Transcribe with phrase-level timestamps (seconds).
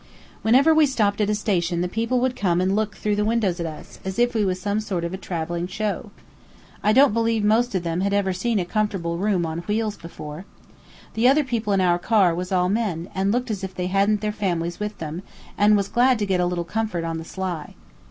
[0.41, 3.59] Whenever we stopped at a station the people would come and look through the windows
[3.59, 6.09] at us, as if we was some sort of a travelling show.
[6.81, 10.45] I don't believe most of them had ever seen a comfortable room on wheels before.
[11.13, 14.21] The other people in our car was all men, and looked as if they hadn't
[14.21, 15.21] their families with them,
[15.55, 17.75] and was glad to get a little comfort on the sly.